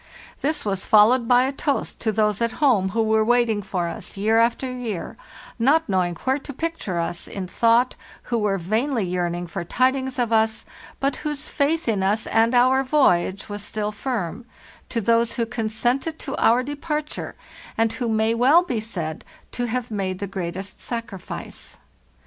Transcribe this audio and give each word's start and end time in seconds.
This 0.41 0.65
was 0.65 0.87
followed 0.87 1.27
by 1.27 1.43
a 1.43 1.51
toast 1.51 1.99
to 1.99 2.11
those 2.11 2.41
at 2.41 2.53
home 2.53 2.89
who 2.89 3.03
were 3.03 3.23
waiting 3.23 3.61
for 3.61 3.87
us 3.87 4.17
year 4.17 4.39
after 4.39 4.65
year, 4.73 5.15
not 5.59 5.87
knowing 5.87 6.15
where 6.23 6.39
to 6.39 6.53
picture 6.53 6.97
us 6.99 7.27
in 7.27 7.45
thought, 7.47 7.95
who 8.23 8.39
were 8.39 8.57
vainly 8.57 9.03
yearning 9.05 9.45
for 9.45 9.63
tidings 9.63 10.17
of 10.17 10.33
us, 10.33 10.65
but 10.99 11.17
whose 11.17 11.49
faith 11.49 11.87
in 11.87 12.01
us 12.01 12.25
and 12.25 12.55
our 12.55 12.83
voyage 12.83 13.47
was 13.47 13.63
still 13.63 13.91
firm— 13.91 14.45
to 14.89 15.01
those 15.01 15.33
who 15.33 15.45
consented 15.45 16.17
to 16.17 16.35
our 16.37 16.63
departure, 16.63 17.35
and 17.77 17.93
who 17.93 18.09
may 18.09 18.33
well 18.33 18.63
be 18.63 18.79
said 18.79 19.23
to 19.51 19.65
have 19.65 19.91
made 19.91 20.17
the 20.17 20.25
greatest 20.25 20.79
sacrifice. 20.79 21.77